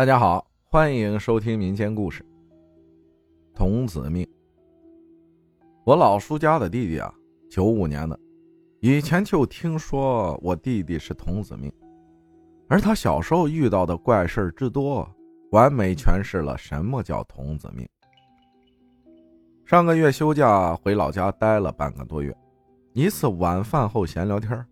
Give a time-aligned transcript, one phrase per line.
[0.00, 2.24] 大家好，欢迎收听民间故事。
[3.54, 4.26] 童子命。
[5.84, 7.12] 我老叔家的弟弟啊，
[7.50, 8.18] 九五年的，
[8.80, 11.70] 以前就听说我弟弟是童子命，
[12.66, 15.06] 而他小时候遇到的怪事之多，
[15.50, 17.86] 完美诠释了什么叫童子命。
[19.66, 22.34] 上个月休假回老家待了半个多月，
[22.94, 24.64] 一次晚饭后闲聊天，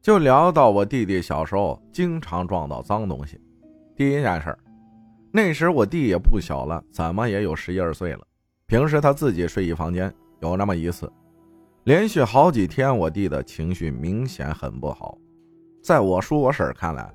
[0.00, 3.36] 就聊到我弟弟小时候经常撞到脏东西。
[3.94, 4.56] 第一件事
[5.30, 8.20] 那时我弟也不小了，怎么也有十一二岁了。
[8.66, 11.10] 平时他自己睡一房间，有那么一次，
[11.84, 15.16] 连续好几天，我弟的情绪明显很不好。
[15.82, 17.14] 在我叔我婶看来，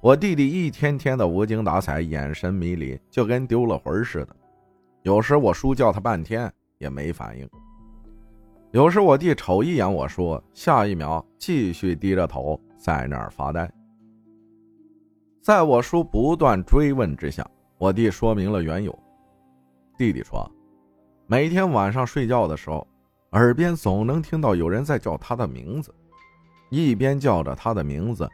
[0.00, 4.36] 我弟弟一天天的无精打采，眼神迷离，就跟丢了魂似的。
[5.02, 7.48] 有时我叔叫他半天也没反应，
[8.72, 13.70] 有时我弟瞅一眼我叔，下一秒继续低着头在那儿发呆。
[15.40, 17.46] 在我叔不断追问之下，
[17.78, 18.96] 我弟说明了缘由。
[19.96, 20.50] 弟弟说，
[21.26, 22.86] 每天晚上睡觉的时候，
[23.32, 25.94] 耳边总能听到有人在叫他的名字，
[26.68, 28.28] 一边叫着他的名字，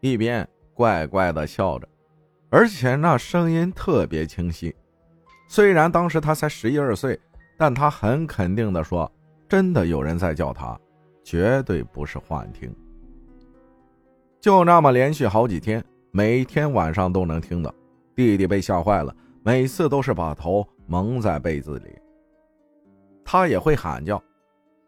[0.00, 1.86] 一边怪怪的笑着，
[2.48, 4.74] 而且那声音特别清晰。
[5.46, 7.20] 虽然当时他才十一二岁，
[7.58, 9.10] 但他很肯定的说，
[9.46, 10.78] 真的有人在叫他，
[11.22, 12.74] 绝对不是幻听。
[14.40, 15.84] 就那么连续好几天。
[16.16, 17.74] 每天晚上都能听到，
[18.14, 19.12] 弟弟被吓坏了，
[19.42, 21.90] 每次都是把头蒙在被子里。
[23.24, 24.22] 他也会喊叫，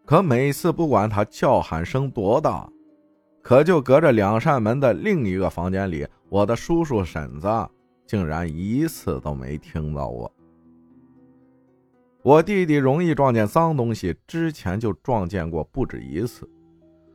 [0.05, 2.71] 可每次不管他叫喊声多大，
[3.43, 7.49] 可就隔着两扇门的另一个房间里，我的叔叔婶子
[8.07, 10.33] 竟然一次都没听到过。
[12.23, 16.49] 我弟弟容易撞见脏东西，之前就撞见过不止一次，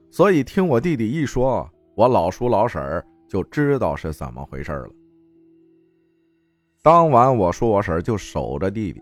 [0.09, 3.05] 所以听我弟弟一说，我老叔老婶儿。
[3.31, 4.89] 就知道是怎么回事了。
[6.83, 9.01] 当晚，我叔我婶就守着弟弟。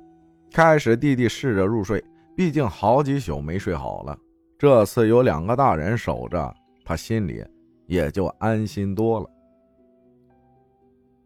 [0.52, 2.04] 开始，弟弟试着入睡，
[2.38, 4.16] 毕竟好几宿没睡好了。
[4.56, 7.44] 这次有两个大人守着，他心里
[7.88, 9.28] 也就安心多了。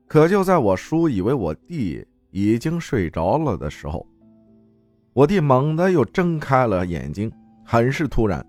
[0.08, 4.08] 可就在我叔以为我弟已经睡着了的时候，
[5.12, 7.30] 我弟猛地又睁开了眼睛，
[7.66, 8.46] 很是突然，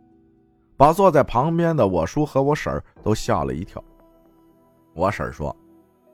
[0.77, 3.83] 把坐在旁边的我叔和我婶都吓了一跳。
[4.95, 5.55] 我婶说：“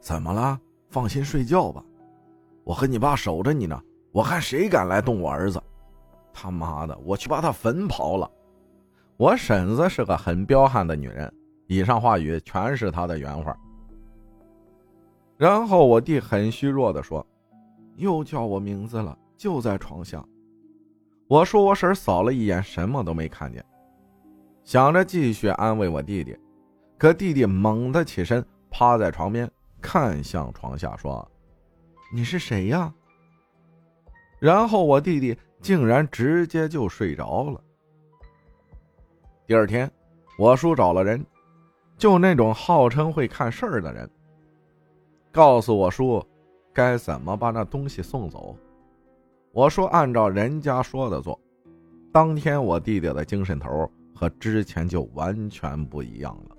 [0.00, 0.58] 怎么了？
[0.88, 1.84] 放心睡觉吧，
[2.64, 3.80] 我和你爸守着你呢。
[4.10, 5.62] 我看谁敢来动我儿子，
[6.32, 8.28] 他妈的，我去把他坟刨了。”
[9.16, 11.32] 我婶子是个很彪悍的女人，
[11.66, 13.54] 以上话语全是她的原话。
[15.36, 17.24] 然后我弟很虚弱的说
[17.97, 20.24] ：“又叫我名字了，就在床下。”
[21.28, 23.64] 我说：“我婶扫了一眼，什么都没看见。”
[24.64, 26.36] 想着继续安慰我弟弟，
[26.98, 28.44] 可弟弟猛地起身。
[28.70, 29.50] 趴在床边，
[29.81, 31.28] 看向床下，说
[32.14, 32.92] ：“你是谁呀？”
[34.38, 37.60] 然后我弟弟竟然直接就睡着了。
[39.47, 39.91] 第二天，
[40.38, 41.25] 我叔找了人，
[41.98, 44.09] 就那种号称会看事儿的人，
[45.30, 46.25] 告诉我叔
[46.72, 48.56] 该怎么把那东西送走。
[49.53, 51.38] 我说按照人家说的做。
[52.12, 56.56] 当天我弟弟的精神头和之前就完全不一样了。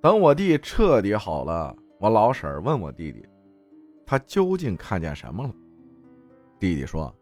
[0.00, 3.22] 等我弟彻底好了，我老婶问我弟弟
[4.06, 5.54] ：“他究竟看见什么了？”
[6.58, 7.14] 弟弟说：“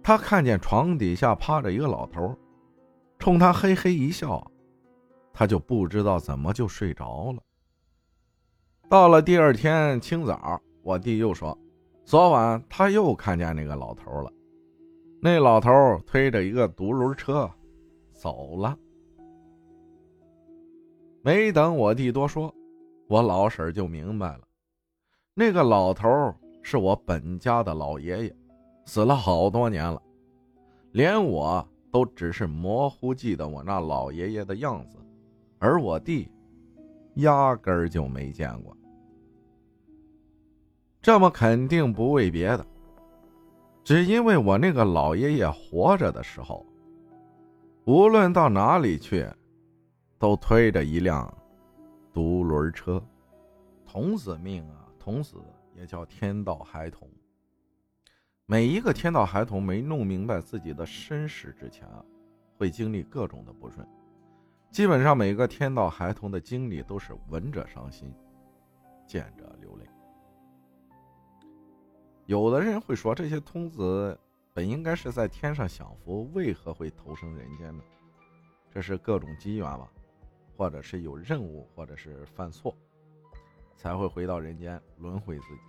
[0.00, 2.36] 他看见床底下趴着一个老头，
[3.18, 4.48] 冲他嘿嘿一笑，
[5.32, 7.42] 他就不知道怎么就睡着了。”
[8.88, 11.58] 到了第二天清早，我弟又说
[12.06, 14.32] ：“昨晚他又看见那个老头了，
[15.20, 15.70] 那老头
[16.06, 17.50] 推着一个独轮车
[18.12, 18.78] 走了。”
[21.24, 22.52] 没等我弟多说，
[23.08, 24.40] 我老婶就明白了，
[25.34, 26.08] 那个老头
[26.62, 28.36] 是我本家的老爷爷，
[28.86, 30.02] 死了好多年了，
[30.90, 34.98] 连我都只是模糊记得我那老爷爷的样子，
[35.60, 36.28] 而我弟
[37.14, 38.76] 压根儿就没见过。
[41.00, 42.66] 这么肯定不为别的，
[43.84, 46.66] 只因为我那个老爷爷活着的时候，
[47.84, 49.24] 无论到哪里去。
[50.22, 51.36] 都推着一辆
[52.12, 53.02] 独轮车，
[53.84, 55.42] 童子命啊，童子
[55.74, 57.10] 也叫天道孩童。
[58.46, 62.04] 每一个天道孩童没弄明白自己的身世之前啊，
[62.56, 63.84] 会经历各种的不顺。
[64.70, 68.14] 基本上每个天道孩童的经历都是闻者伤心，
[69.04, 69.84] 见者流泪。
[72.26, 74.16] 有的人会说，这些童子
[74.52, 77.82] 本应该是在天上享福，为何会投生人间呢？
[78.70, 79.90] 这是各种机缘吧。
[80.62, 82.72] 或者是有任务，或者是犯错，
[83.76, 85.60] 才会回到人间轮回自己。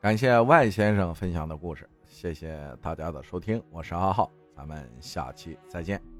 [0.00, 6.15] 感谢万先生分享的故事，谢谢大家的收听，我是阿浩，咱们下期再见。